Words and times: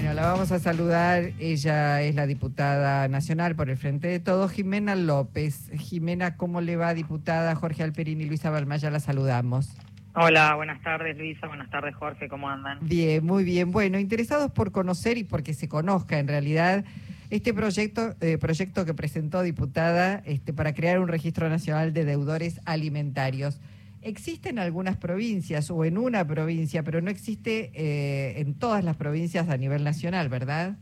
Bueno, 0.00 0.14
la 0.14 0.26
vamos 0.28 0.52
a 0.52 0.60
saludar. 0.60 1.32
Ella 1.40 2.02
es 2.02 2.14
la 2.14 2.28
diputada 2.28 3.08
nacional 3.08 3.56
por 3.56 3.68
el 3.68 3.76
Frente 3.76 4.06
de 4.06 4.20
Todos, 4.20 4.52
Jimena 4.52 4.94
López. 4.94 5.72
Jimena, 5.76 6.36
¿cómo 6.36 6.60
le 6.60 6.76
va, 6.76 6.94
diputada? 6.94 7.56
Jorge 7.56 7.82
Alperín 7.82 8.20
y 8.20 8.26
Luisa 8.26 8.48
Balmaya, 8.48 8.92
la 8.92 9.00
saludamos. 9.00 9.76
Hola, 10.14 10.54
buenas 10.54 10.80
tardes 10.84 11.18
Luisa, 11.18 11.48
buenas 11.48 11.68
tardes 11.70 11.96
Jorge, 11.96 12.28
¿cómo 12.28 12.48
andan? 12.48 12.78
Bien, 12.80 13.26
muy 13.26 13.42
bien. 13.42 13.72
Bueno, 13.72 13.98
interesados 13.98 14.52
por 14.52 14.70
conocer 14.70 15.18
y 15.18 15.24
porque 15.24 15.52
se 15.52 15.68
conozca 15.68 16.20
en 16.20 16.28
realidad 16.28 16.84
este 17.30 17.52
proyecto, 17.52 18.14
eh, 18.20 18.38
proyecto 18.38 18.84
que 18.84 18.94
presentó 18.94 19.42
diputada 19.42 20.22
este, 20.26 20.52
para 20.52 20.74
crear 20.74 21.00
un 21.00 21.08
registro 21.08 21.48
nacional 21.48 21.92
de 21.92 22.04
deudores 22.04 22.60
alimentarios. 22.66 23.60
Existe 24.02 24.50
en 24.50 24.58
algunas 24.58 24.96
provincias 24.96 25.70
o 25.70 25.84
en 25.84 25.98
una 25.98 26.26
provincia, 26.26 26.82
pero 26.82 27.00
no 27.00 27.10
existe 27.10 27.70
eh, 27.74 28.40
en 28.40 28.54
todas 28.54 28.84
las 28.84 28.96
provincias 28.96 29.48
a 29.48 29.56
nivel 29.56 29.84
nacional, 29.84 30.28
¿verdad? 30.28 30.76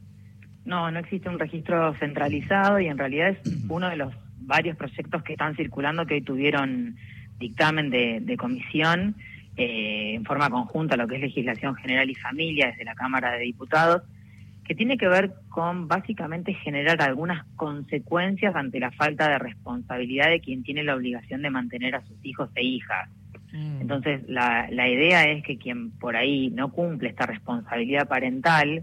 No, 0.64 0.90
no 0.90 0.98
existe 0.98 1.28
un 1.28 1.38
registro 1.38 1.94
centralizado 1.94 2.80
y 2.80 2.88
en 2.88 2.98
realidad 2.98 3.30
es 3.30 3.38
uno 3.68 3.88
de 3.88 3.96
los 3.96 4.12
varios 4.38 4.76
proyectos 4.76 5.22
que 5.22 5.32
están 5.32 5.56
circulando 5.56 6.06
que 6.06 6.20
tuvieron 6.20 6.96
dictamen 7.38 7.90
de, 7.90 8.36
comisión 8.38 9.16
eh, 9.56 10.14
en 10.14 10.24
forma 10.24 10.50
conjunta, 10.50 10.96
lo 10.96 11.06
que 11.06 11.16
es 11.16 11.20
legislación 11.22 11.74
general 11.76 12.10
y 12.10 12.14
familia 12.14 12.68
desde 12.68 12.84
la 12.84 12.94
Cámara 12.94 13.32
de 13.32 13.44
Diputados, 13.44 14.02
que 14.66 14.74
tiene 14.74 14.98
que 14.98 15.08
ver 15.08 15.32
con 15.48 15.88
básicamente 15.88 16.54
generar 16.54 17.00
algunas 17.00 17.44
consecuencias 17.56 18.54
ante 18.56 18.80
la 18.80 18.90
falta 18.90 19.28
de 19.28 19.38
responsabilidad 19.38 20.28
de 20.30 20.40
quien 20.40 20.62
tiene 20.62 20.82
la 20.82 20.96
obligación 20.96 21.42
de 21.42 21.50
mantener 21.50 21.94
a 21.94 22.02
sus 22.02 22.16
hijos 22.24 22.50
e 22.54 22.64
hijas. 22.64 23.08
Mm. 23.52 23.80
Entonces, 23.82 24.22
la, 24.28 24.68
la 24.70 24.88
idea 24.88 25.24
es 25.24 25.44
que 25.44 25.56
quien 25.56 25.92
por 25.92 26.16
ahí 26.16 26.50
no 26.50 26.72
cumple 26.72 27.08
esta 27.08 27.26
responsabilidad 27.26 28.08
parental 28.08 28.82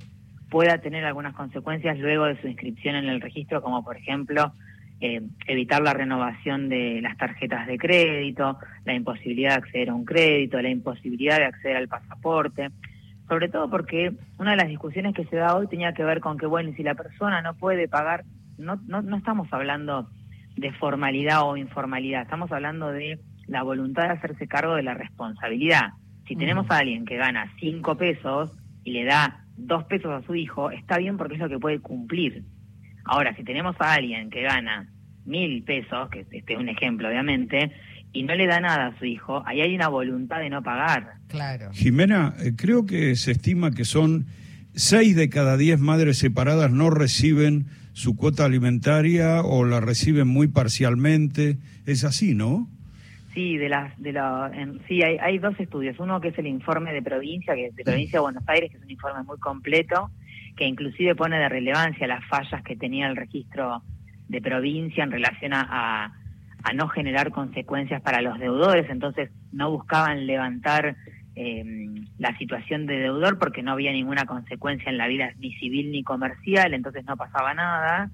pueda 0.49 0.77
tener 0.77 1.03
algunas 1.03 1.33
consecuencias 1.33 1.97
luego 1.97 2.25
de 2.25 2.39
su 2.39 2.47
inscripción 2.47 2.95
en 2.95 3.09
el 3.09 3.19
registro, 3.19 3.61
como 3.61 3.83
por 3.83 3.97
ejemplo 3.97 4.53
eh, 5.01 5.21
evitar 5.47 5.81
la 5.81 5.93
renovación 5.93 6.69
de 6.69 7.01
las 7.01 7.17
tarjetas 7.17 7.67
de 7.67 7.77
crédito, 7.77 8.57
la 8.85 8.93
imposibilidad 8.93 9.49
de 9.49 9.55
acceder 9.55 9.89
a 9.89 9.95
un 9.95 10.05
crédito, 10.05 10.61
la 10.61 10.69
imposibilidad 10.69 11.39
de 11.39 11.45
acceder 11.45 11.75
al 11.75 11.87
pasaporte 11.89 12.69
sobre 13.27 13.49
todo 13.49 13.69
porque 13.69 14.11
una 14.37 14.51
de 14.51 14.57
las 14.57 14.67
discusiones 14.67 15.13
que 15.13 15.25
se 15.25 15.35
da 15.35 15.55
hoy 15.55 15.67
tenía 15.67 15.93
que 15.93 16.03
ver 16.03 16.19
con 16.19 16.37
que, 16.37 16.45
bueno, 16.45 16.71
si 16.75 16.83
la 16.83 16.95
persona 16.95 17.41
no 17.41 17.53
puede 17.55 17.87
pagar, 17.87 18.25
no, 18.57 18.79
no, 18.87 19.01
no 19.01 19.17
estamos 19.17 19.47
hablando 19.51 20.09
de 20.55 20.71
formalidad 20.73 21.43
o 21.43 21.57
informalidad, 21.57 22.23
estamos 22.23 22.51
hablando 22.51 22.91
de 22.91 23.19
la 23.47 23.63
voluntad 23.63 24.03
de 24.03 24.13
hacerse 24.13 24.47
cargo 24.47 24.75
de 24.75 24.83
la 24.83 24.93
responsabilidad. 24.93 25.91
Si 26.27 26.35
tenemos 26.35 26.69
a 26.69 26.77
alguien 26.77 27.05
que 27.05 27.17
gana 27.17 27.51
cinco 27.59 27.97
pesos 27.97 28.51
y 28.83 28.91
le 28.91 29.05
da 29.05 29.45
dos 29.57 29.83
pesos 29.85 30.11
a 30.11 30.25
su 30.25 30.35
hijo, 30.35 30.71
está 30.71 30.97
bien 30.97 31.17
porque 31.17 31.35
es 31.35 31.39
lo 31.39 31.49
que 31.49 31.59
puede 31.59 31.79
cumplir. 31.79 32.43
Ahora, 33.05 33.35
si 33.35 33.43
tenemos 33.43 33.75
a 33.79 33.93
alguien 33.93 34.29
que 34.29 34.41
gana 34.41 34.87
mil 35.25 35.63
pesos, 35.63 36.09
que 36.09 36.21
este 36.31 36.53
es 36.53 36.59
un 36.59 36.69
ejemplo 36.69 37.07
obviamente, 37.07 37.71
y 38.13 38.23
no 38.23 38.35
le 38.35 38.45
da 38.45 38.59
nada 38.61 38.87
a 38.87 38.99
su 38.99 39.05
hijo, 39.05 39.43
ahí 39.45 39.61
hay 39.61 39.75
una 39.75 39.87
voluntad 39.87 40.39
de 40.39 40.49
no 40.49 40.61
pagar. 40.61 41.15
Claro. 41.27 41.71
Jimena, 41.73 42.35
eh, 42.39 42.53
creo 42.55 42.85
que 42.85 43.15
se 43.15 43.31
estima 43.31 43.71
que 43.71 43.85
son 43.85 44.27
seis 44.75 45.15
de 45.15 45.29
cada 45.29 45.57
diez 45.57 45.79
madres 45.79 46.19
separadas 46.19 46.71
no 46.71 46.91
reciben 46.91 47.65
su 47.93 48.15
cuota 48.15 48.45
alimentaria 48.45 49.41
o 49.41 49.65
la 49.65 49.79
reciben 49.81 50.27
muy 50.27 50.47
parcialmente. 50.47 51.57
Es 51.85 52.03
así, 52.03 52.35
¿no? 52.35 52.67
Sí, 53.33 53.57
de 53.57 53.69
las, 53.69 53.99
de 53.99 54.13
la, 54.13 54.51
sí, 54.87 55.01
hay, 55.01 55.17
hay 55.17 55.39
dos 55.39 55.59
estudios. 55.59 55.99
Uno 55.99 56.21
que 56.21 56.27
es 56.29 56.37
el 56.37 56.45
informe 56.45 56.93
de 56.93 57.01
provincia, 57.01 57.55
que 57.55 57.71
de 57.71 57.83
provincia 57.83 58.19
de 58.19 58.23
Buenos 58.23 58.43
Aires, 58.47 58.69
que 58.69 58.77
es 58.77 58.83
un 58.83 58.91
informe 58.91 59.23
muy 59.23 59.39
completo, 59.39 60.11
que 60.55 60.65
inclusive 60.65 61.15
pone 61.15 61.39
de 61.39 61.49
relevancia 61.49 62.05
las 62.05 62.23
fallas 62.27 62.63
que 62.63 62.75
tenía 62.75 63.07
el 63.07 63.15
registro 63.15 63.81
de 64.27 64.39
provincia 64.39 65.03
en 65.03 65.11
relación 65.11 65.53
a 65.53 65.67
a 65.69 66.22
no 66.71 66.87
generar 66.87 67.31
consecuencias 67.31 68.01
para 68.01 68.21
los 68.21 68.39
deudores, 68.39 68.89
entonces 68.89 69.29
no 69.51 69.69
buscaban 69.69 70.25
levantar 70.25 70.95
eh, 71.35 71.63
la 72.19 72.37
situación 72.37 72.85
de 72.85 72.99
deudor 72.99 73.39
porque 73.39 73.63
no 73.63 73.71
había 73.71 73.91
ninguna 73.91 74.25
consecuencia 74.25 74.89
en 74.89 74.97
la 74.97 75.07
vida 75.07 75.31
ni 75.39 75.53
civil 75.55 75.91
ni 75.91 76.03
comercial, 76.03 76.73
entonces 76.73 77.03
no 77.05 77.17
pasaba 77.17 77.53
nada, 77.53 78.11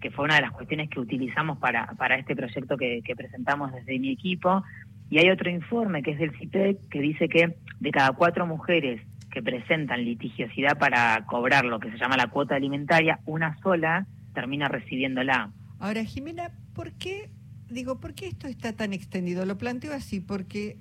que 0.00 0.10
fue 0.10 0.24
una 0.24 0.36
de 0.36 0.42
las 0.42 0.52
cuestiones 0.52 0.88
que 0.88 1.00
utilizamos 1.00 1.58
para, 1.58 1.86
para 1.98 2.16
este 2.16 2.34
proyecto 2.36 2.76
que, 2.76 3.02
presentamos 3.16 3.72
desde 3.72 3.98
mi 3.98 4.10
equipo. 4.10 4.62
Y 5.10 5.18
hay 5.18 5.30
otro 5.30 5.50
informe 5.50 6.02
que 6.02 6.12
es 6.12 6.18
del 6.18 6.36
CIPEC 6.38 6.88
que 6.88 7.00
dice 7.00 7.28
que 7.28 7.56
de 7.80 7.90
cada 7.90 8.12
cuatro 8.12 8.46
mujeres 8.46 9.02
que 9.30 9.42
presentan 9.42 10.04
litigiosidad 10.04 10.78
para 10.78 11.24
cobrar 11.26 11.64
lo 11.64 11.80
que 11.80 11.90
se 11.90 11.98
llama 11.98 12.16
la 12.16 12.28
cuota 12.28 12.54
alimentaria, 12.54 13.20
una 13.26 13.56
sola 13.58 14.06
termina 14.34 14.68
recibiéndola. 14.68 15.50
Ahora, 15.78 16.04
Jimena, 16.04 16.50
¿por 16.74 16.92
qué 16.92 17.28
digo, 17.72 18.00
¿por 18.00 18.14
qué 18.14 18.28
esto 18.28 18.46
está 18.46 18.72
tan 18.72 18.92
extendido? 18.92 19.44
Lo 19.44 19.58
planteo 19.58 19.92
así, 19.92 20.20
porque, 20.20 20.78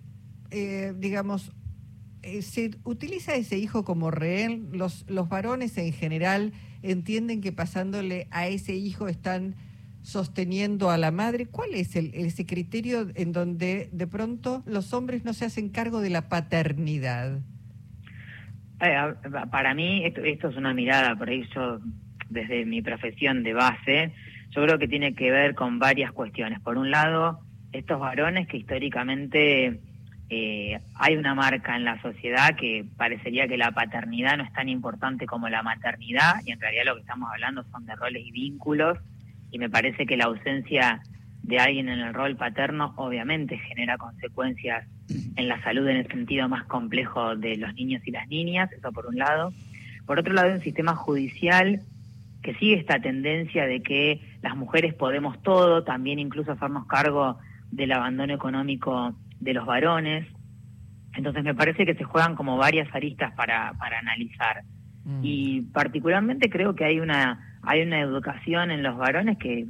eh, 0.52 0.94
digamos, 0.98 1.52
eh, 2.24 2.42
se 2.42 2.72
utiliza 2.84 3.36
ese 3.36 3.58
hijo 3.58 3.84
como 3.84 4.12
rehén, 4.12 4.70
los, 4.74 5.06
los 5.10 5.28
varones 5.28 5.78
en 5.78 5.92
general 5.94 6.54
entienden 6.84 7.42
que 7.42 7.52
pasándole 7.52 8.28
a 8.32 8.48
ese 8.48 8.76
hijo 8.76 9.08
están 9.08 9.56
sosteniendo 10.04 10.90
a 10.90 10.98
la 10.98 11.12
madre. 11.12 11.46
¿Cuál 11.46 11.74
es 11.74 11.96
el, 11.96 12.12
ese 12.14 12.46
criterio 12.46 13.08
en 13.16 13.32
donde 13.32 13.90
de 13.92 14.08
pronto 14.08 14.64
los 14.66 14.94
hombres 14.94 15.26
no 15.26 15.34
se 15.34 15.46
hacen 15.46 15.70
cargo 15.70 16.02
de 16.02 16.10
la 16.10 16.28
paternidad? 16.30 17.40
Eh, 18.82 18.96
para 19.52 19.74
mí 19.74 20.06
esto, 20.06 20.22
esto, 20.22 20.50
es 20.50 20.58
una 20.58 20.74
mirada, 20.74 21.16
por 21.16 21.30
eso 21.30 21.80
desde 22.30 22.66
mi 22.66 22.82
profesión 22.82 23.44
de 23.44 23.54
base, 23.54 24.14
yo 24.52 24.64
creo 24.64 24.78
que 24.78 24.88
tiene 24.88 25.16
que 25.16 25.32
ver 25.32 25.56
con 25.56 25.80
varias 25.80 26.12
cuestiones. 26.12 26.60
Por 26.60 26.78
un 26.78 26.92
lado, 26.92 27.40
estos 27.72 28.00
varones 28.00 28.48
que 28.48 28.58
históricamente 28.58 29.80
eh, 30.30 30.80
hay 30.96 31.16
una 31.16 31.36
marca 31.36 31.76
en 31.76 31.86
la 31.86 32.02
sociedad 32.02 32.56
que 32.56 32.86
parecería 32.98 33.48
que 33.48 33.58
la 33.58 33.72
paternidad 33.72 34.38
no 34.38 34.44
es 34.44 34.54
tan 34.54 34.70
importante 34.70 35.26
como 35.26 35.50
la 35.50 35.64
maternidad 35.64 36.36
y 36.46 36.52
en 36.52 36.60
realidad 36.60 36.84
lo 36.86 36.96
que 36.96 37.02
estamos 37.02 37.30
hablando 37.32 37.64
son 37.72 37.86
de 37.86 37.96
roles 37.96 38.26
y 38.26 38.32
vínculos 38.32 38.98
y 39.52 39.60
me 39.60 39.70
parece 39.70 40.06
que 40.06 40.18
la 40.18 40.26
ausencia 40.26 41.02
de 41.44 41.60
alguien 41.60 41.90
en 41.90 42.00
el 42.00 42.14
rol 42.14 42.36
paterno 42.36 42.94
obviamente 42.98 43.58
genera 43.58 43.98
consecuencias 43.98 44.88
en 45.36 45.48
la 45.48 45.62
salud 45.64 45.88
en 45.88 45.98
el 45.98 46.08
sentido 46.08 46.48
más 46.48 46.64
complejo 46.66 47.36
de 47.36 47.58
los 47.58 47.74
niños 47.74 48.02
y 48.06 48.12
las 48.12 48.28
niñas, 48.28 48.72
eso 48.72 48.92
por 48.92 49.08
un 49.08 49.18
lado. 49.18 49.52
Por 50.06 50.20
otro 50.20 50.34
lado, 50.34 50.54
un 50.54 50.62
sistema 50.62 50.96
judicial 50.96 51.82
que 52.42 52.56
sigue 52.56 52.76
esta 52.76 53.00
tendencia 53.00 53.66
de 53.66 53.82
que 53.82 54.22
las 54.42 54.56
mujeres 54.56 54.94
podemos 54.94 55.42
todo, 55.44 55.84
también 55.84 56.20
incluso 56.20 56.52
hacernos 56.52 56.88
cargo 56.88 57.38
del 57.72 57.92
abandono 57.92 58.34
económico 58.34 59.16
de 59.40 59.54
los 59.54 59.66
varones. 59.66 60.28
Entonces 61.14 61.44
me 61.44 61.54
parece 61.54 61.86
que 61.86 61.96
se 61.96 62.04
juegan 62.04 62.36
como 62.36 62.58
varias 62.58 62.94
aristas 62.96 63.34
para, 63.36 63.74
para 63.78 64.00
analizar. 64.00 64.64
Mm. 65.04 65.20
Y 65.24 65.62
particularmente 65.74 66.50
creo 66.50 66.76
que 66.76 66.86
hay 66.86 67.00
una, 67.00 67.60
hay 67.62 67.82
una 67.82 68.00
educación 68.00 68.72
en 68.72 68.82
los 68.82 68.98
varones 68.98 69.38
que, 69.38 69.68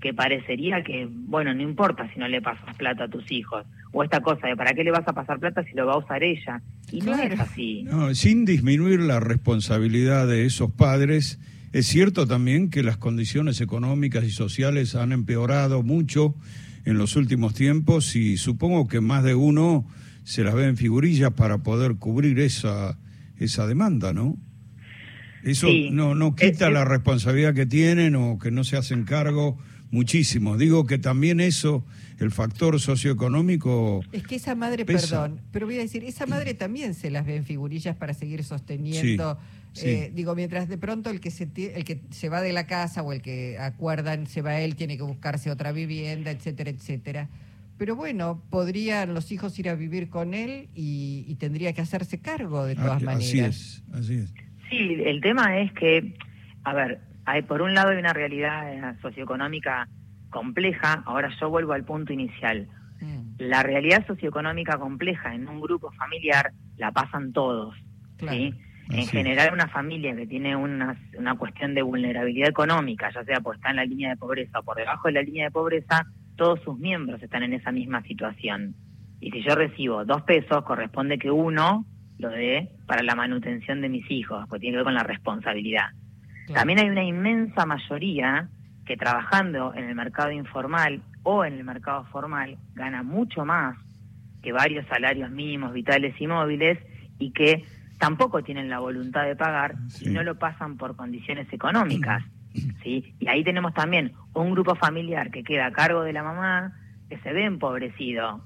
que 0.00 0.12
parecería 0.12 0.82
que, 0.82 1.08
bueno, 1.08 1.54
no 1.54 1.62
importa 1.62 2.10
si 2.12 2.18
no 2.18 2.26
le 2.26 2.42
pasas 2.42 2.74
plata 2.76 3.04
a 3.04 3.08
tus 3.08 3.30
hijos, 3.30 3.64
o 3.92 4.02
esta 4.02 4.20
cosa 4.20 4.48
de 4.48 4.56
para 4.56 4.74
qué 4.74 4.82
le 4.82 4.90
vas 4.90 5.06
a 5.06 5.12
pasar 5.12 5.38
plata 5.38 5.62
si 5.64 5.74
lo 5.74 5.86
va 5.86 5.94
a 5.94 5.98
usar 5.98 6.22
ella. 6.22 6.60
Y 6.90 7.00
no 7.00 7.14
es 7.14 7.38
así. 7.38 7.84
No, 7.84 8.12
sin 8.14 8.44
disminuir 8.44 9.00
la 9.00 9.20
responsabilidad 9.20 10.26
de 10.26 10.46
esos 10.46 10.72
padres 10.72 11.38
es 11.72 11.86
cierto 11.86 12.26
también 12.26 12.70
que 12.70 12.82
las 12.82 12.98
condiciones 12.98 13.60
económicas 13.60 14.24
y 14.24 14.30
sociales 14.30 14.94
han 14.94 15.12
empeorado 15.12 15.82
mucho 15.82 16.34
en 16.84 16.98
los 16.98 17.16
últimos 17.16 17.54
tiempos 17.54 18.14
y 18.16 18.36
supongo 18.36 18.88
que 18.88 19.00
más 19.00 19.24
de 19.24 19.34
uno 19.34 19.86
se 20.24 20.44
las 20.44 20.54
ve 20.54 20.66
en 20.66 20.76
figurillas 20.76 21.32
para 21.32 21.58
poder 21.58 21.96
cubrir 21.96 22.38
esa, 22.40 22.98
esa 23.38 23.66
demanda, 23.66 24.12
¿no? 24.12 24.36
Eso 25.42 25.66
no, 25.90 26.14
no 26.14 26.36
quita 26.36 26.70
la 26.70 26.84
responsabilidad 26.84 27.54
que 27.54 27.66
tienen 27.66 28.14
o 28.14 28.38
que 28.38 28.52
no 28.52 28.62
se 28.62 28.76
hacen 28.76 29.04
cargo 29.04 29.58
muchísimo. 29.92 30.56
Digo 30.56 30.86
que 30.86 30.98
también 30.98 31.38
eso, 31.38 31.84
el 32.18 32.32
factor 32.32 32.80
socioeconómico. 32.80 34.02
Es 34.10 34.24
que 34.24 34.34
esa 34.34 34.56
madre, 34.56 34.84
perdón, 34.84 35.40
pero 35.52 35.66
voy 35.66 35.76
a 35.76 35.80
decir, 35.80 36.02
esa 36.02 36.26
madre 36.26 36.54
también 36.54 36.94
se 36.94 37.10
las 37.10 37.24
ve 37.24 37.36
en 37.36 37.44
figurillas 37.44 37.94
para 37.94 38.14
seguir 38.14 38.42
sosteniendo. 38.42 39.38
Eh, 39.82 40.10
digo, 40.14 40.34
mientras 40.34 40.68
de 40.68 40.76
pronto 40.76 41.08
el 41.08 41.20
que, 41.20 41.30
se, 41.30 41.44
el 41.44 41.84
que 41.84 42.00
se 42.10 42.28
va 42.28 42.42
de 42.42 42.52
la 42.52 42.66
casa 42.66 43.02
o 43.02 43.12
el 43.12 43.22
que 43.22 43.58
acuerdan 43.58 44.26
se 44.26 44.42
va 44.42 44.60
él, 44.60 44.74
tiene 44.74 44.96
que 44.96 45.02
buscarse 45.02 45.50
otra 45.50 45.72
vivienda, 45.72 46.30
etcétera, 46.30 46.70
etcétera. 46.70 47.28
Pero 47.78 47.96
bueno, 47.96 48.42
podrían 48.50 49.14
los 49.14 49.32
hijos 49.32 49.58
ir 49.58 49.68
a 49.68 49.74
vivir 49.74 50.08
con 50.08 50.34
él 50.34 50.68
y, 50.74 51.34
tendría 51.38 51.72
que 51.72 51.80
hacerse 51.80 52.20
cargo 52.20 52.64
de 52.64 52.76
todas 52.76 53.02
maneras. 53.02 53.28
Así 53.28 53.40
es, 53.40 53.82
así 53.92 54.14
es. 54.14 54.32
Sí, 54.70 54.96
el 55.04 55.20
tema 55.20 55.58
es 55.58 55.72
que, 55.72 56.14
a 56.64 56.74
ver, 56.74 57.00
hay, 57.24 57.42
por 57.42 57.62
un 57.62 57.74
lado 57.74 57.90
hay 57.90 57.98
una 57.98 58.12
realidad 58.12 58.72
eh, 58.72 58.98
socioeconómica 59.00 59.88
compleja, 60.30 61.02
ahora 61.06 61.30
yo 61.40 61.50
vuelvo 61.50 61.72
al 61.72 61.84
punto 61.84 62.12
inicial. 62.12 62.68
Mm. 63.00 63.34
La 63.38 63.62
realidad 63.62 64.06
socioeconómica 64.06 64.78
compleja 64.78 65.34
en 65.34 65.48
un 65.48 65.60
grupo 65.60 65.90
familiar 65.92 66.52
la 66.76 66.90
pasan 66.92 67.32
todos, 67.32 67.74
¿sí? 68.18 68.54
En 68.90 69.06
general, 69.06 69.54
una 69.54 69.68
familia 69.68 70.14
que 70.14 70.26
tiene 70.26 70.54
una, 70.54 70.98
una 71.16 71.34
cuestión 71.36 71.74
de 71.74 71.82
vulnerabilidad 71.82 72.50
económica, 72.50 73.10
ya 73.14 73.24
sea 73.24 73.40
porque 73.40 73.58
está 73.58 73.70
en 73.70 73.76
la 73.76 73.84
línea 73.84 74.10
de 74.10 74.16
pobreza 74.16 74.58
o 74.58 74.62
por 74.62 74.76
debajo 74.76 75.08
de 75.08 75.14
la 75.14 75.22
línea 75.22 75.44
de 75.46 75.50
pobreza, 75.50 76.04
todos 76.36 76.60
sus 76.60 76.78
miembros 76.78 77.22
están 77.22 77.42
en 77.42 77.54
esa 77.54 77.72
misma 77.72 78.02
situación. 78.02 78.74
Y 79.20 79.30
si 79.30 79.42
yo 79.42 79.54
recibo 79.54 80.04
dos 80.04 80.22
pesos, 80.22 80.64
corresponde 80.64 81.18
que 81.18 81.30
uno 81.30 81.86
lo 82.18 82.28
dé 82.30 82.70
para 82.86 83.02
la 83.02 83.14
manutención 83.14 83.80
de 83.80 83.88
mis 83.88 84.10
hijos, 84.10 84.44
porque 84.48 84.60
tiene 84.60 84.74
que 84.74 84.78
ver 84.78 84.84
con 84.84 84.94
la 84.94 85.04
responsabilidad. 85.04 85.86
También 86.52 86.78
hay 86.78 86.88
una 86.88 87.04
inmensa 87.04 87.66
mayoría 87.66 88.48
que 88.84 88.96
trabajando 88.96 89.74
en 89.74 89.84
el 89.84 89.94
mercado 89.94 90.30
informal 90.30 91.02
o 91.22 91.44
en 91.44 91.54
el 91.54 91.64
mercado 91.64 92.04
formal 92.06 92.58
gana 92.74 93.02
mucho 93.02 93.44
más 93.44 93.76
que 94.42 94.52
varios 94.52 94.86
salarios 94.86 95.30
mínimos, 95.30 95.72
vitales 95.72 96.20
y 96.20 96.26
móviles 96.26 96.78
y 97.18 97.30
que 97.30 97.64
tampoco 97.98 98.42
tienen 98.42 98.68
la 98.68 98.80
voluntad 98.80 99.24
de 99.24 99.36
pagar 99.36 99.76
y 100.00 100.10
no 100.10 100.24
lo 100.24 100.36
pasan 100.36 100.76
por 100.76 100.96
condiciones 100.96 101.50
económicas. 101.52 102.24
¿sí? 102.82 103.14
Y 103.20 103.28
ahí 103.28 103.44
tenemos 103.44 103.72
también 103.74 104.12
un 104.34 104.50
grupo 104.50 104.74
familiar 104.74 105.30
que 105.30 105.44
queda 105.44 105.66
a 105.66 105.72
cargo 105.72 106.02
de 106.02 106.12
la 106.12 106.24
mamá, 106.24 106.76
que 107.08 107.18
se 107.18 107.32
ve 107.32 107.44
empobrecido. 107.44 108.44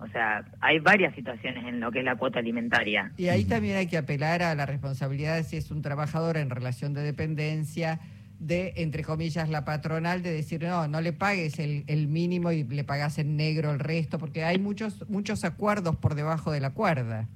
O 0.00 0.06
sea, 0.08 0.44
hay 0.60 0.78
varias 0.78 1.14
situaciones 1.14 1.64
en 1.66 1.80
lo 1.80 1.90
que 1.90 2.00
es 2.00 2.04
la 2.04 2.16
cuota 2.16 2.38
alimentaria. 2.38 3.12
Y 3.16 3.28
ahí 3.28 3.44
también 3.44 3.76
hay 3.76 3.88
que 3.88 3.98
apelar 3.98 4.42
a 4.42 4.54
la 4.54 4.64
responsabilidad 4.64 5.36
de 5.36 5.42
si 5.42 5.56
es 5.56 5.70
un 5.70 5.82
trabajador 5.82 6.36
en 6.36 6.50
relación 6.50 6.94
de 6.94 7.02
dependencia, 7.02 7.98
de, 8.38 8.74
entre 8.76 9.02
comillas, 9.02 9.48
la 9.48 9.64
patronal, 9.64 10.22
de 10.22 10.30
decir, 10.30 10.62
no, 10.62 10.86
no 10.86 11.00
le 11.00 11.12
pagues 11.12 11.58
el, 11.58 11.82
el 11.88 12.06
mínimo 12.06 12.52
y 12.52 12.62
le 12.62 12.84
pagas 12.84 13.18
en 13.18 13.36
negro 13.36 13.72
el 13.72 13.80
resto, 13.80 14.18
porque 14.18 14.44
hay 14.44 14.58
muchos, 14.58 15.08
muchos 15.10 15.44
acuerdos 15.44 15.96
por 15.96 16.14
debajo 16.14 16.52
de 16.52 16.60
la 16.60 16.70
cuerda. 16.70 17.26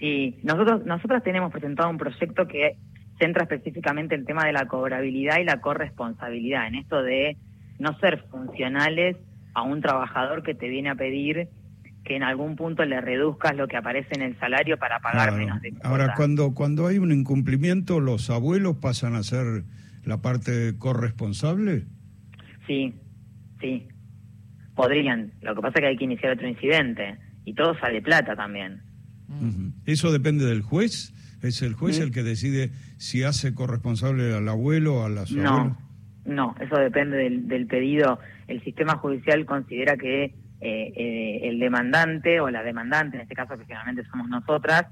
Sí, 0.00 0.38
nosotros, 0.42 0.84
nosotros 0.84 1.22
tenemos 1.22 1.52
presentado 1.52 1.88
un 1.88 1.98
proyecto 1.98 2.48
que 2.48 2.76
centra 3.18 3.44
específicamente 3.44 4.14
el 4.14 4.26
tema 4.26 4.44
de 4.44 4.52
la 4.52 4.66
cobrabilidad 4.66 5.38
y 5.38 5.44
la 5.44 5.60
corresponsabilidad, 5.60 6.66
en 6.66 6.74
esto 6.74 7.02
de 7.02 7.36
no 7.78 7.96
ser 7.98 8.24
funcionales 8.30 9.16
a 9.54 9.62
un 9.62 9.80
trabajador 9.80 10.42
que 10.42 10.54
te 10.54 10.68
viene 10.68 10.90
a 10.90 10.96
pedir 10.96 11.48
que 12.06 12.16
en 12.16 12.22
algún 12.22 12.56
punto 12.56 12.84
le 12.84 13.00
reduzcas 13.00 13.56
lo 13.56 13.66
que 13.66 13.76
aparece 13.76 14.14
en 14.14 14.22
el 14.22 14.38
salario 14.38 14.78
para 14.78 15.00
pagar 15.00 15.32
menos 15.32 15.60
de 15.60 15.74
Ahora, 15.82 16.14
cuando, 16.16 16.54
cuando 16.54 16.86
hay 16.86 16.98
un 16.98 17.12
incumplimiento, 17.12 18.00
¿los 18.00 18.30
abuelos 18.30 18.76
pasan 18.76 19.16
a 19.16 19.22
ser 19.22 19.64
la 20.04 20.22
parte 20.22 20.78
corresponsable? 20.78 21.84
Sí, 22.66 22.94
sí. 23.60 23.88
Podrían. 24.74 25.32
Lo 25.42 25.54
que 25.54 25.62
pasa 25.62 25.74
es 25.78 25.80
que 25.80 25.86
hay 25.88 25.96
que 25.96 26.04
iniciar 26.04 26.32
otro 26.32 26.48
incidente. 26.48 27.18
Y 27.44 27.54
todo 27.54 27.76
sale 27.78 28.00
plata 28.02 28.36
también. 28.36 28.82
¿Eso 29.84 30.12
depende 30.12 30.44
del 30.44 30.62
juez? 30.62 31.12
¿Es 31.42 31.62
el 31.62 31.74
juez 31.74 31.98
el 32.00 32.12
que 32.12 32.22
decide 32.22 32.70
si 32.98 33.22
hace 33.22 33.54
corresponsable 33.54 34.34
al 34.34 34.48
abuelo 34.48 34.96
o 34.96 35.04
a 35.04 35.08
la 35.08 35.24
No, 35.30 35.76
no, 36.24 36.54
eso 36.60 36.76
depende 36.76 37.16
del, 37.16 37.66
pedido. 37.66 38.18
El 38.48 38.62
sistema 38.62 38.96
judicial 38.96 39.44
considera 39.44 39.96
que 39.96 40.34
eh, 40.60 40.92
eh, 40.96 41.40
el 41.48 41.58
demandante 41.58 42.40
o 42.40 42.50
la 42.50 42.62
demandante, 42.62 43.16
en 43.16 43.22
este 43.22 43.34
caso 43.34 43.56
que 43.58 43.64
finalmente 43.64 44.04
somos 44.10 44.28
nosotras, 44.28 44.86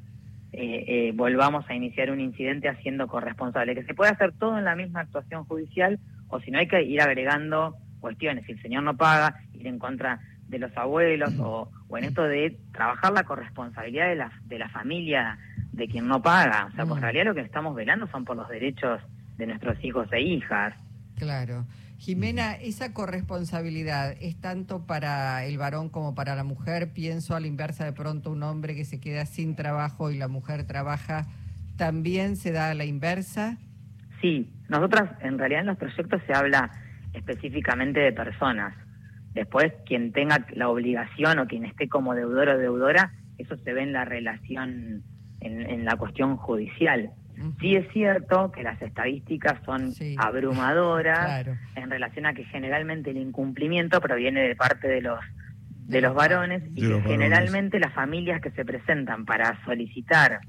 eh, 0.52 1.12
volvamos 1.16 1.68
a 1.68 1.74
iniciar 1.74 2.10
un 2.10 2.20
incidente 2.20 2.68
haciendo 2.68 3.08
corresponsable. 3.08 3.74
Que 3.74 3.84
se 3.84 3.94
puede 3.94 4.12
hacer 4.12 4.32
todo 4.32 4.56
en 4.58 4.64
la 4.64 4.76
misma 4.76 5.00
actuación 5.00 5.44
judicial 5.44 5.98
o 6.28 6.38
si 6.40 6.50
no 6.50 6.58
hay 6.58 6.68
que 6.68 6.82
ir 6.82 7.00
agregando 7.00 7.76
cuestiones. 7.98 8.46
Si 8.46 8.52
el 8.52 8.62
señor 8.62 8.84
no 8.84 8.96
paga, 8.96 9.40
ir 9.52 9.66
en 9.66 9.78
contra 9.78 10.20
de 10.48 10.58
los 10.58 10.76
abuelos 10.76 11.36
o, 11.40 11.70
o 11.88 11.98
en 11.98 12.04
esto 12.04 12.22
de 12.22 12.56
trabajar 12.72 13.12
la 13.12 13.24
corresponsabilidad 13.24 14.08
de 14.08 14.14
la, 14.16 14.32
de 14.44 14.58
la 14.58 14.68
familia 14.68 15.38
de 15.72 15.88
quien 15.88 16.06
no 16.06 16.22
paga. 16.22 16.66
O 16.66 16.76
sea, 16.76 16.84
pues 16.84 16.96
en 16.96 17.00
mm. 17.00 17.02
realidad 17.02 17.24
lo 17.24 17.34
que 17.34 17.40
estamos 17.40 17.74
velando 17.74 18.06
son 18.08 18.24
por 18.24 18.36
los 18.36 18.48
derechos 18.48 19.00
de 19.36 19.46
nuestros 19.46 19.82
hijos 19.84 20.06
e 20.12 20.20
hijas. 20.20 20.74
Claro. 21.16 21.64
Jimena, 22.04 22.52
esa 22.52 22.92
corresponsabilidad 22.92 24.14
es 24.20 24.38
tanto 24.38 24.86
para 24.86 25.42
el 25.46 25.56
varón 25.56 25.88
como 25.88 26.14
para 26.14 26.36
la 26.36 26.44
mujer. 26.44 26.92
Pienso 26.92 27.34
a 27.34 27.40
la 27.40 27.46
inversa 27.46 27.86
de 27.86 27.94
pronto 27.94 28.30
un 28.30 28.42
hombre 28.42 28.74
que 28.74 28.84
se 28.84 29.00
queda 29.00 29.24
sin 29.24 29.56
trabajo 29.56 30.10
y 30.10 30.18
la 30.18 30.28
mujer 30.28 30.66
trabaja, 30.66 31.24
¿también 31.78 32.36
se 32.36 32.52
da 32.52 32.68
a 32.68 32.74
la 32.74 32.84
inversa? 32.84 33.56
Sí, 34.20 34.52
nosotras 34.68 35.12
en 35.22 35.38
realidad 35.38 35.62
en 35.62 35.68
los 35.68 35.78
proyectos 35.78 36.20
se 36.26 36.34
habla 36.34 36.70
específicamente 37.14 38.00
de 38.00 38.12
personas. 38.12 38.76
Después, 39.32 39.72
quien 39.86 40.12
tenga 40.12 40.44
la 40.52 40.68
obligación 40.68 41.38
o 41.38 41.46
quien 41.46 41.64
esté 41.64 41.88
como 41.88 42.14
deudor 42.14 42.50
o 42.50 42.58
deudora, 42.58 43.14
eso 43.38 43.56
se 43.56 43.72
ve 43.72 43.82
en 43.82 43.94
la 43.94 44.04
relación 44.04 45.04
en, 45.40 45.84
la 45.86 45.96
cuestión 45.96 46.36
judicial. 46.36 47.12
Sí 47.60 47.76
es 47.76 47.86
cierto 47.92 48.52
que 48.52 48.62
las 48.62 48.80
estadísticas 48.80 49.60
son 49.64 49.92
abrumadoras 50.18 51.46
en 51.76 51.90
relación 51.90 52.26
a 52.26 52.34
que 52.34 52.44
generalmente 52.44 53.10
el 53.10 53.16
incumplimiento 53.16 54.00
proviene 54.00 54.42
de 54.42 54.56
parte 54.56 54.88
de 54.88 55.00
los 55.02 55.18
de 55.86 56.00
los 56.00 56.14
varones 56.14 56.62
y 56.74 56.80
que 56.80 57.02
generalmente 57.02 57.78
las 57.78 57.92
familias 57.92 58.40
que 58.40 58.50
se 58.52 58.64
presentan 58.64 59.26
para 59.26 59.62
solicitar 59.64 60.40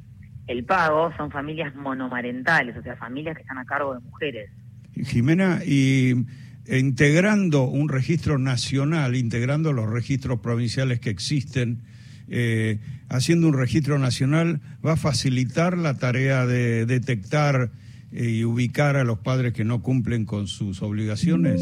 el 0.48 0.64
pago 0.64 1.12
son 1.18 1.32
familias 1.32 1.76
monomarentales, 1.76 2.78
o 2.78 2.84
sea, 2.84 2.96
familias 2.96 3.36
que 3.36 3.42
están 3.42 3.58
a 3.58 3.66
cargo 3.66 3.96
de 3.96 4.00
mujeres. 4.00 4.50
Jimena, 4.94 5.60
y 5.66 6.26
integrando 6.68 7.64
un 7.64 7.90
registro 7.90 8.38
nacional, 8.38 9.16
integrando 9.16 9.74
los 9.74 9.90
registros 9.90 10.40
provinciales 10.40 11.00
que 11.00 11.10
existen, 11.10 11.82
eh, 12.28 12.80
haciendo 13.10 13.48
un 13.48 13.58
registro 13.58 14.00
nacional 14.00 14.62
va 14.86 14.94
a 14.94 14.98
facilitar 14.98 15.78
la 15.78 15.96
tarea 15.96 16.46
de 16.46 16.86
detectar 16.86 17.70
eh, 18.12 18.30
y 18.30 18.46
ubicar 18.46 18.96
a 18.96 19.04
los 19.04 19.20
padres 19.20 19.54
que 19.54 19.64
no 19.64 19.82
cumplen 19.82 20.26
con 20.26 20.48
sus 20.48 20.82
obligaciones? 20.82 21.62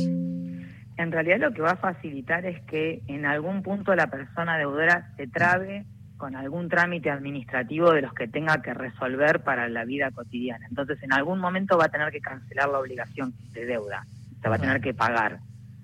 En 0.98 1.12
realidad 1.12 1.40
lo 1.40 1.54
que 1.54 1.62
va 1.62 1.72
a 1.72 1.78
facilitar 1.78 2.46
es 2.46 2.62
que 2.62 3.02
en 3.08 3.26
algún 3.26 3.64
punto 3.64 3.96
la 3.96 4.08
persona 4.08 4.58
deudora 4.58 5.12
se 5.18 5.28
trabe 5.28 5.86
con 6.18 6.36
algún 6.36 6.70
trámite 6.70 7.10
administrativo 7.10 7.92
de 7.92 8.02
los 8.02 8.14
que 8.14 8.28
tenga 8.28 8.62
que 8.62 8.74
resolver 8.74 9.44
para 9.44 9.68
la 9.68 9.84
vida 9.84 10.12
cotidiana. 10.12 10.66
Entonces 10.70 11.02
en 11.02 11.12
algún 11.12 11.40
momento 11.40 11.78
va 11.78 11.86
a 11.86 11.90
tener 11.90 12.12
que 12.12 12.22
cancelar 12.22 12.70
la 12.70 12.80
obligación 12.80 13.34
de 13.52 13.66
deuda, 13.66 14.06
se 14.42 14.48
va 14.48 14.56
a 14.56 14.60
tener 14.60 14.80
que 14.80 14.94
pagar. 14.94 15.40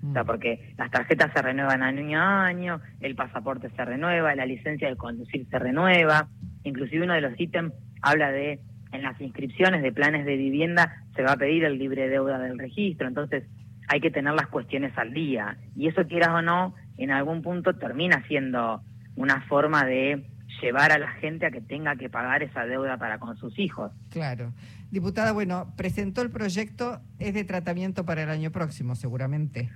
O 0.08 0.12
sea, 0.12 0.22
mm. 0.22 0.26
porque 0.26 0.74
las 0.78 0.90
tarjetas 0.90 1.32
se 1.32 1.42
renuevan 1.42 1.82
año 1.82 2.18
a 2.18 2.46
año, 2.46 2.80
el 3.00 3.14
pasaporte 3.14 3.70
se 3.70 3.84
renueva, 3.84 4.34
la 4.34 4.46
licencia 4.46 4.88
de 4.88 4.96
conducir 4.96 5.46
se 5.50 5.58
renueva, 5.58 6.28
inclusive 6.64 7.04
uno 7.04 7.14
de 7.14 7.20
los 7.20 7.38
ítems 7.38 7.74
habla 8.02 8.30
de 8.30 8.60
en 8.92 9.02
las 9.02 9.20
inscripciones 9.20 9.82
de 9.82 9.92
planes 9.92 10.26
de 10.26 10.36
vivienda 10.36 11.04
se 11.14 11.22
va 11.22 11.32
a 11.32 11.36
pedir 11.36 11.64
el 11.64 11.78
libre 11.78 12.08
deuda 12.08 12.38
del 12.38 12.58
registro, 12.58 13.06
entonces 13.06 13.44
hay 13.88 14.00
que 14.00 14.10
tener 14.10 14.34
las 14.34 14.48
cuestiones 14.48 14.96
al 14.96 15.12
día 15.12 15.58
y 15.76 15.88
eso 15.88 16.06
quieras 16.06 16.30
o 16.30 16.42
no, 16.42 16.74
en 16.96 17.10
algún 17.10 17.42
punto 17.42 17.74
termina 17.76 18.24
siendo 18.26 18.82
una 19.16 19.42
forma 19.42 19.84
de 19.84 20.26
llevar 20.60 20.92
a 20.92 20.98
la 20.98 21.12
gente 21.12 21.46
a 21.46 21.50
que 21.50 21.60
tenga 21.60 21.96
que 21.96 22.08
pagar 22.08 22.42
esa 22.42 22.66
deuda 22.66 22.98
para 22.98 23.18
con 23.18 23.36
sus 23.36 23.58
hijos. 23.58 23.92
Claro. 24.10 24.52
Diputada, 24.90 25.32
bueno, 25.32 25.72
presentó 25.76 26.22
el 26.22 26.30
proyecto, 26.30 27.00
es 27.18 27.34
de 27.34 27.44
tratamiento 27.44 28.04
para 28.04 28.22
el 28.22 28.30
año 28.30 28.50
próximo, 28.50 28.94
seguramente. 28.94 29.70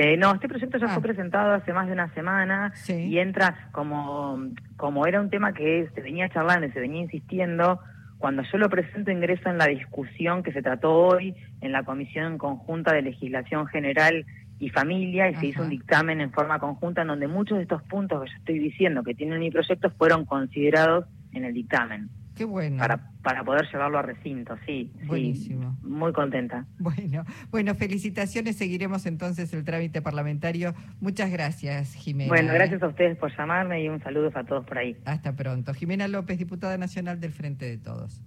Eh, 0.00 0.16
no, 0.16 0.32
este 0.32 0.46
proyecto 0.46 0.78
ya 0.78 0.86
fue 0.86 0.98
ah. 0.98 1.02
presentado 1.02 1.54
hace 1.54 1.72
más 1.72 1.88
de 1.88 1.92
una 1.92 2.14
semana 2.14 2.72
y 2.86 3.18
entra 3.18 3.68
como, 3.72 4.38
como 4.76 5.04
era 5.08 5.20
un 5.20 5.28
tema 5.28 5.52
que 5.52 5.90
se 5.92 6.00
venía 6.00 6.28
charlando 6.28 6.68
y 6.68 6.70
se 6.70 6.78
venía 6.78 7.02
insistiendo, 7.02 7.80
cuando 8.18 8.44
yo 8.44 8.58
lo 8.58 8.70
presento 8.70 9.10
ingreso 9.10 9.48
en 9.48 9.58
la 9.58 9.66
discusión 9.66 10.44
que 10.44 10.52
se 10.52 10.62
trató 10.62 10.94
hoy 10.94 11.34
en 11.62 11.72
la 11.72 11.82
Comisión 11.82 12.38
Conjunta 12.38 12.94
de 12.94 13.02
Legislación 13.02 13.66
General 13.66 14.24
y 14.60 14.70
Familia 14.70 15.30
y 15.30 15.34
se 15.34 15.46
hizo 15.46 15.62
un 15.62 15.70
dictamen 15.70 16.20
en 16.20 16.30
forma 16.30 16.60
conjunta 16.60 17.02
en 17.02 17.08
donde 17.08 17.26
muchos 17.26 17.58
de 17.58 17.62
estos 17.64 17.82
puntos 17.82 18.22
que 18.22 18.30
yo 18.30 18.36
estoy 18.36 18.58
diciendo 18.60 19.02
que 19.02 19.14
tienen 19.14 19.40
mi 19.40 19.50
proyecto 19.50 19.90
fueron 19.90 20.26
considerados 20.26 21.06
en 21.32 21.44
el 21.44 21.54
dictamen. 21.54 22.08
Qué 22.38 22.44
bueno. 22.44 22.78
Para, 22.78 23.10
para 23.20 23.42
poder 23.42 23.66
llevarlo 23.72 23.98
a 23.98 24.02
recinto, 24.02 24.56
sí. 24.64 24.92
Buenísimo. 25.06 25.76
muy 25.82 26.12
contenta. 26.12 26.66
Bueno, 26.78 27.24
bueno, 27.50 27.74
felicitaciones. 27.74 28.54
Seguiremos 28.54 29.06
entonces 29.06 29.52
el 29.52 29.64
trámite 29.64 30.00
parlamentario. 30.00 30.72
Muchas 31.00 31.32
gracias, 31.32 31.94
Jimena. 31.94 32.28
Bueno, 32.28 32.52
gracias 32.54 32.80
a 32.80 32.86
ustedes 32.86 33.18
por 33.18 33.36
llamarme 33.36 33.82
y 33.82 33.88
un 33.88 34.00
saludo 34.00 34.30
a 34.32 34.44
todos 34.44 34.64
por 34.66 34.78
ahí. 34.78 34.96
Hasta 35.04 35.34
pronto. 35.34 35.74
Jimena 35.74 36.06
López, 36.06 36.38
diputada 36.38 36.78
nacional 36.78 37.18
del 37.18 37.32
Frente 37.32 37.64
de 37.66 37.76
Todos. 37.76 38.22